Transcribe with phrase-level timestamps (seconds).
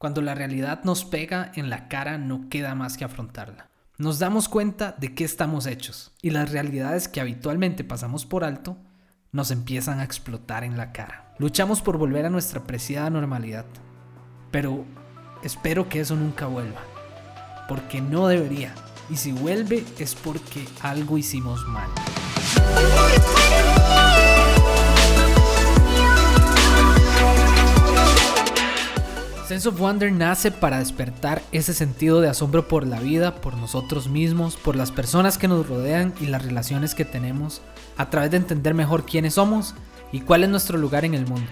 [0.00, 3.68] Cuando la realidad nos pega en la cara no queda más que afrontarla.
[3.98, 8.78] Nos damos cuenta de qué estamos hechos y las realidades que habitualmente pasamos por alto
[9.30, 11.34] nos empiezan a explotar en la cara.
[11.36, 13.66] Luchamos por volver a nuestra preciada normalidad,
[14.50, 14.86] pero
[15.42, 16.80] espero que eso nunca vuelva,
[17.68, 18.74] porque no debería,
[19.10, 21.90] y si vuelve es porque algo hicimos mal.
[29.50, 34.06] Sense of Wonder nace para despertar ese sentido de asombro por la vida, por nosotros
[34.06, 37.60] mismos, por las personas que nos rodean y las relaciones que tenemos,
[37.96, 39.74] a través de entender mejor quiénes somos
[40.12, 41.50] y cuál es nuestro lugar en el mundo.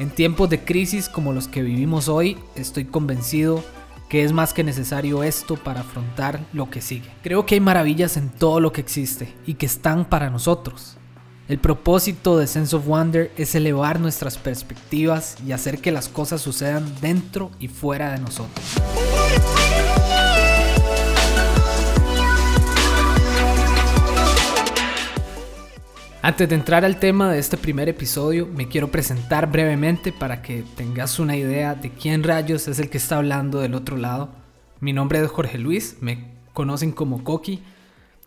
[0.00, 3.62] En tiempos de crisis como los que vivimos hoy, estoy convencido
[4.08, 7.08] que es más que necesario esto para afrontar lo que sigue.
[7.22, 10.96] Creo que hay maravillas en todo lo que existe y que están para nosotros.
[11.50, 16.40] El propósito de Sense of Wonder es elevar nuestras perspectivas y hacer que las cosas
[16.40, 18.64] sucedan dentro y fuera de nosotros.
[26.22, 30.62] Antes de entrar al tema de este primer episodio, me quiero presentar brevemente para que
[30.76, 34.30] tengas una idea de quién rayos es el que está hablando del otro lado.
[34.78, 37.60] Mi nombre es Jorge Luis, me conocen como Coqui.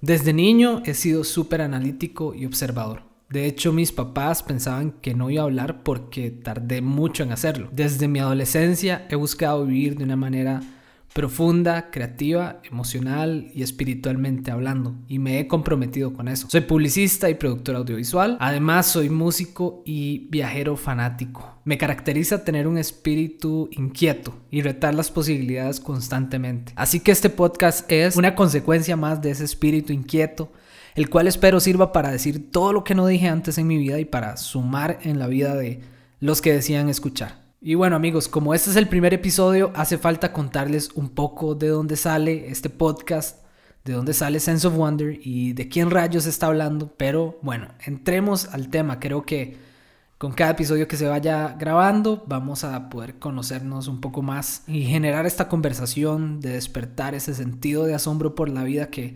[0.02, 3.13] Desde niño he sido súper analítico y observador.
[3.30, 7.70] De hecho, mis papás pensaban que no iba a hablar porque tardé mucho en hacerlo.
[7.72, 10.62] Desde mi adolescencia he buscado vivir de una manera
[11.14, 16.48] profunda, creativa, emocional y espiritualmente hablando, y me he comprometido con eso.
[16.50, 21.60] Soy publicista y productor audiovisual, además soy músico y viajero fanático.
[21.66, 26.74] Me caracteriza tener un espíritu inquieto y retar las posibilidades constantemente.
[26.76, 30.52] Así que este podcast es una consecuencia más de ese espíritu inquieto
[30.96, 34.00] el cual espero sirva para decir todo lo que no dije antes en mi vida
[34.00, 35.82] y para sumar en la vida de
[36.20, 37.44] los que decían escuchar.
[37.62, 41.70] Y bueno amigos, como este es el primer episodio, hace falta contarles un poco de
[41.70, 43.40] dónde sale este podcast,
[43.86, 46.94] de dónde sale Sense of Wonder y de quién rayos está hablando.
[46.98, 49.00] Pero bueno, entremos al tema.
[49.00, 49.58] Creo que
[50.18, 54.84] con cada episodio que se vaya grabando vamos a poder conocernos un poco más y
[54.84, 59.16] generar esta conversación de despertar ese sentido de asombro por la vida que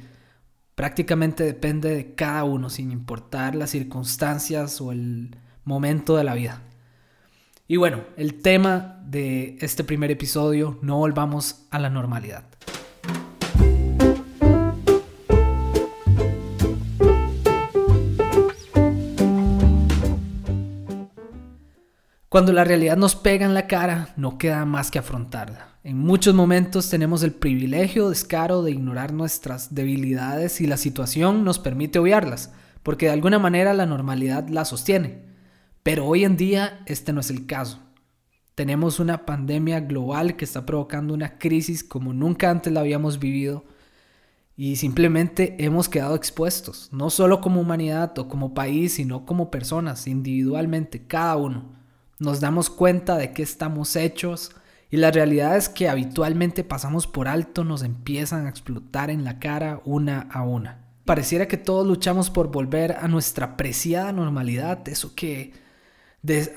[0.77, 6.61] prácticamente depende de cada uno, sin importar las circunstancias o el momento de la vida.
[7.67, 12.43] Y bueno, el tema de este primer episodio, no volvamos a la normalidad.
[22.29, 25.76] Cuando la realidad nos pega en la cara, no queda más que afrontarla.
[25.87, 31.59] En muchos momentos tenemos el privilegio descaro de ignorar nuestras debilidades y la situación nos
[31.59, 32.51] permite obviarlas,
[32.83, 35.23] porque de alguna manera la normalidad la sostiene.
[35.83, 37.79] Pero hoy en día este no es el caso.
[38.53, 43.63] Tenemos una pandemia global que está provocando una crisis como nunca antes la habíamos vivido
[44.57, 50.05] y simplemente hemos quedado expuestos, no solo como humanidad o como país, sino como personas,
[50.05, 51.77] individualmente, cada uno.
[52.19, 54.51] Nos damos cuenta de que estamos hechos,
[54.89, 59.81] y las realidades que habitualmente pasamos por alto nos empiezan a explotar en la cara
[59.85, 60.85] una a una.
[61.05, 65.53] Pareciera que todos luchamos por volver a nuestra preciada normalidad, eso que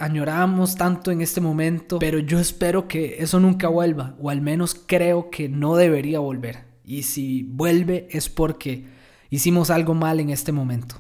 [0.01, 4.75] añoramos tanto en este momento, pero yo espero que eso nunca vuelva, o al menos
[4.75, 6.65] creo que no debería volver.
[6.85, 8.87] Y si vuelve es porque
[9.29, 10.97] hicimos algo mal en este momento.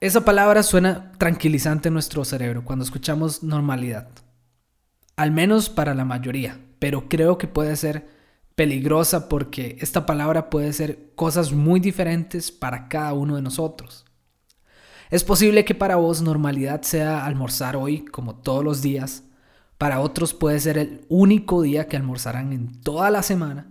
[0.00, 4.08] Esa palabra suena tranquilizante en nuestro cerebro cuando escuchamos normalidad
[5.16, 8.08] al menos para la mayoría, pero creo que puede ser
[8.54, 14.04] peligrosa porque esta palabra puede ser cosas muy diferentes para cada uno de nosotros.
[15.10, 19.24] Es posible que para vos normalidad sea almorzar hoy como todos los días,
[19.78, 23.66] para otros puede ser el único día que almorzarán en toda la semana,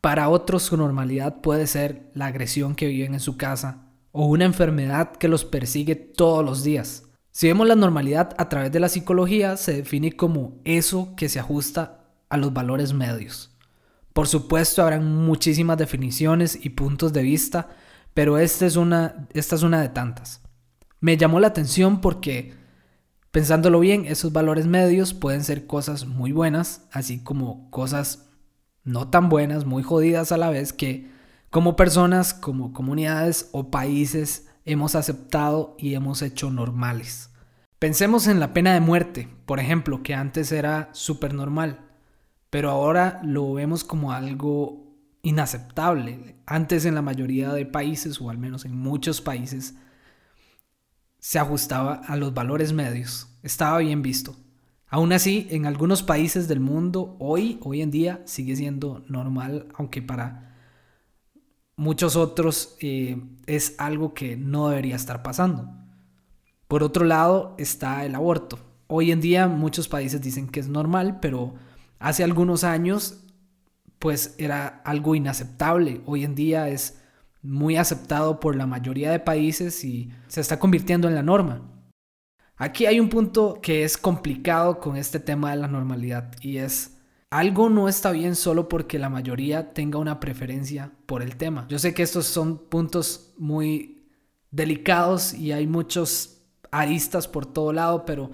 [0.00, 4.44] para otros su normalidad puede ser la agresión que viven en su casa o una
[4.44, 7.04] enfermedad que los persigue todos los días.
[7.34, 11.40] Si vemos la normalidad a través de la psicología, se define como eso que se
[11.40, 13.56] ajusta a los valores medios.
[14.12, 17.70] Por supuesto, habrán muchísimas definiciones y puntos de vista,
[18.12, 20.42] pero esta es una, esta es una de tantas.
[21.00, 22.52] Me llamó la atención porque,
[23.30, 28.28] pensándolo bien, esos valores medios pueden ser cosas muy buenas, así como cosas
[28.84, 31.10] no tan buenas, muy jodidas a la vez, que
[31.48, 37.30] como personas, como comunidades o países hemos aceptado y hemos hecho normales.
[37.78, 41.80] Pensemos en la pena de muerte, por ejemplo, que antes era súper normal,
[42.50, 46.36] pero ahora lo vemos como algo inaceptable.
[46.46, 49.74] Antes en la mayoría de países, o al menos en muchos países,
[51.18, 54.36] se ajustaba a los valores medios, estaba bien visto.
[54.88, 60.02] Aún así, en algunos países del mundo, hoy, hoy en día, sigue siendo normal, aunque
[60.02, 60.51] para
[61.82, 65.68] muchos otros eh, es algo que no debería estar pasando.
[66.68, 68.56] Por otro lado está el aborto.
[68.86, 71.54] Hoy en día muchos países dicen que es normal, pero
[71.98, 73.24] hace algunos años
[73.98, 76.02] pues era algo inaceptable.
[76.06, 77.00] Hoy en día es
[77.42, 81.62] muy aceptado por la mayoría de países y se está convirtiendo en la norma.
[82.56, 87.01] Aquí hay un punto que es complicado con este tema de la normalidad y es
[87.32, 91.64] algo no está bien solo porque la mayoría tenga una preferencia por el tema.
[91.70, 94.06] Yo sé que estos son puntos muy
[94.50, 98.30] delicados y hay muchos aristas por todo lado, pero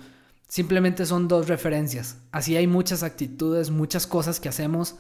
[0.49, 2.19] simplemente son dos referencias.
[2.33, 4.97] Así hay muchas actitudes, muchas cosas que hacemos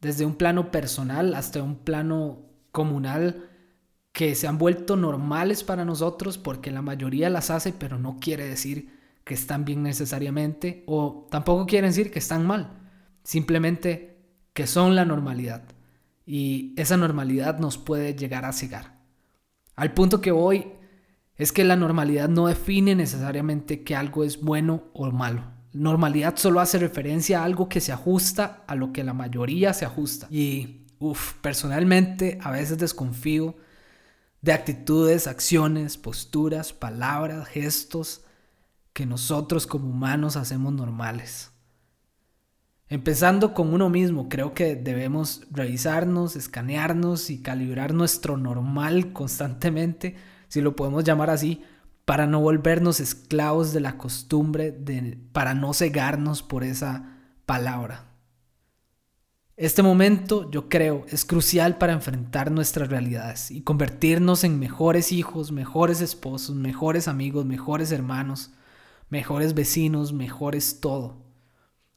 [0.00, 3.50] desde un plano personal hasta un plano comunal
[4.12, 8.46] que se han vuelto normales para nosotros porque la mayoría las hace, pero no quiere
[8.46, 12.79] decir que están bien necesariamente o tampoco quiere decir que están mal,
[13.22, 14.18] simplemente
[14.52, 15.62] que son la normalidad
[16.26, 19.00] y esa normalidad nos puede llegar a cegar.
[19.76, 20.72] Al punto que voy
[21.36, 25.42] es que la normalidad no define necesariamente que algo es bueno o malo.
[25.72, 29.86] Normalidad solo hace referencia a algo que se ajusta a lo que la mayoría se
[29.86, 30.26] ajusta.
[30.30, 33.56] Y, uff, personalmente a veces desconfío
[34.42, 38.22] de actitudes, acciones, posturas, palabras, gestos
[38.92, 41.52] que nosotros como humanos hacemos normales.
[42.90, 50.16] Empezando con uno mismo, creo que debemos revisarnos, escanearnos y calibrar nuestro normal constantemente,
[50.48, 51.62] si lo podemos llamar así,
[52.04, 57.16] para no volvernos esclavos de la costumbre, de, para no cegarnos por esa
[57.46, 58.06] palabra.
[59.56, 65.52] Este momento, yo creo, es crucial para enfrentar nuestras realidades y convertirnos en mejores hijos,
[65.52, 68.50] mejores esposos, mejores amigos, mejores hermanos,
[69.10, 71.19] mejores vecinos, mejores todo.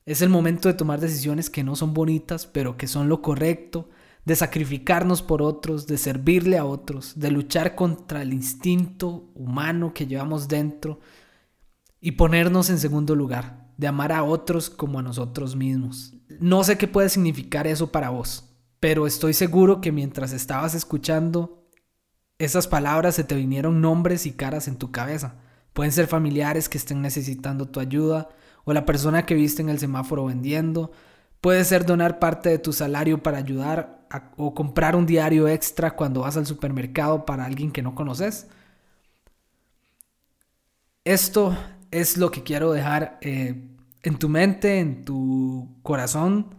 [0.05, 3.89] Es el momento de tomar decisiones que no son bonitas, pero que son lo correcto,
[4.25, 10.07] de sacrificarnos por otros, de servirle a otros, de luchar contra el instinto humano que
[10.07, 10.99] llevamos dentro
[11.99, 16.13] y ponernos en segundo lugar de amar a otros como a nosotros mismos.
[16.39, 18.49] No sé qué puede significar eso para vos,
[18.79, 21.65] pero estoy seguro que mientras estabas escuchando
[22.39, 25.35] esas palabras se te vinieron nombres y caras en tu cabeza.
[25.73, 28.29] Pueden ser familiares que estén necesitando tu ayuda
[28.65, 30.91] o la persona que viste en el semáforo vendiendo.
[31.41, 34.07] Puede ser donar parte de tu salario para ayudar
[34.37, 38.47] o comprar un diario extra cuando vas al supermercado para alguien que no conoces.
[41.03, 41.57] Esto
[41.91, 43.67] es lo que quiero dejar eh,
[44.03, 46.55] en tu mente, en tu corazón.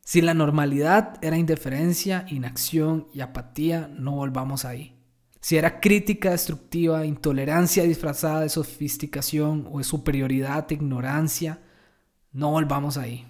[0.00, 4.97] Si la normalidad era indiferencia, inacción y apatía, no volvamos ahí.
[5.40, 11.60] Si era crítica destructiva, intolerancia disfrazada de sofisticación o de superioridad, ignorancia,
[12.32, 13.26] no volvamos ahí.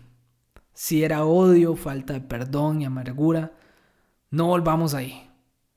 [0.73, 3.53] Si era odio, falta de perdón y amargura,
[4.31, 5.29] no volvamos ahí.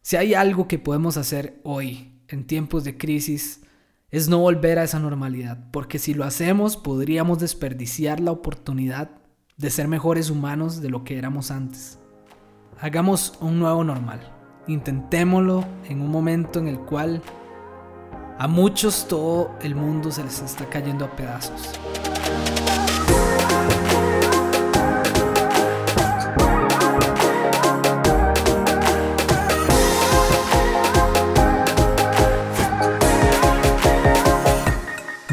[0.02, 3.62] Si hay algo que podemos hacer hoy, en tiempos de crisis,
[4.10, 9.10] es no volver a esa normalidad, porque si lo hacemos podríamos desperdiciar la oportunidad
[9.58, 12.00] de ser mejores humanos de lo que éramos antes.
[12.80, 14.20] Hagamos un nuevo normal,
[14.68, 17.22] intentémoslo en un momento en el cual
[18.38, 21.80] a muchos todo el mundo se les está cayendo a pedazos.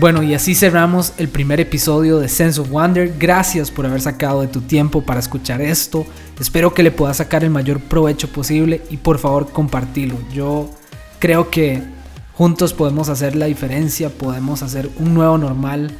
[0.00, 3.16] Bueno, y así cerramos el primer episodio de Sense of Wonder.
[3.18, 6.06] Gracias por haber sacado de tu tiempo para escuchar esto.
[6.38, 10.14] Espero que le puedas sacar el mayor provecho posible y por favor compartilo.
[10.32, 10.70] Yo
[11.18, 11.82] creo que
[12.34, 15.90] juntos podemos hacer la diferencia, podemos hacer un nuevo normal.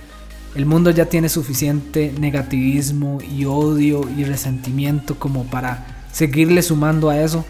[0.55, 7.21] El mundo ya tiene suficiente negativismo y odio y resentimiento como para seguirle sumando a
[7.21, 7.45] eso.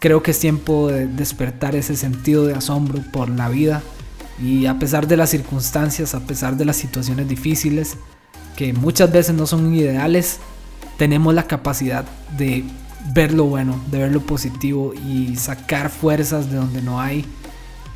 [0.00, 3.82] Creo que es tiempo de despertar ese sentido de asombro por la vida
[4.42, 7.96] y a pesar de las circunstancias, a pesar de las situaciones difíciles,
[8.56, 10.38] que muchas veces no son ideales,
[10.96, 12.04] tenemos la capacidad
[12.36, 12.64] de
[13.12, 17.24] ver lo bueno, de ver lo positivo y sacar fuerzas de donde no hay,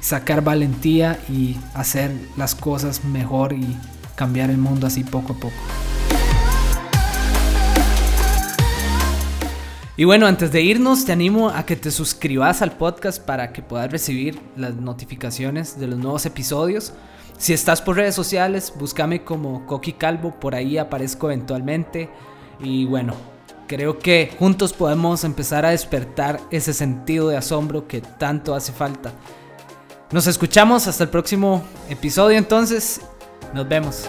[0.00, 3.76] sacar valentía y hacer las cosas mejor y
[4.14, 5.91] cambiar el mundo así poco a poco.
[10.02, 13.62] Y bueno, antes de irnos, te animo a que te suscribas al podcast para que
[13.62, 16.92] puedas recibir las notificaciones de los nuevos episodios.
[17.38, 22.10] Si estás por redes sociales, búscame como Coqui Calvo, por ahí aparezco eventualmente.
[22.58, 23.14] Y bueno,
[23.68, 29.12] creo que juntos podemos empezar a despertar ese sentido de asombro que tanto hace falta.
[30.10, 33.02] Nos escuchamos hasta el próximo episodio entonces.
[33.54, 34.08] Nos vemos.